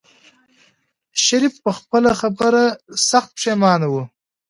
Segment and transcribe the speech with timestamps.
[1.23, 2.63] شريف په خپله خبره
[3.09, 3.95] سخت پښېمانه و.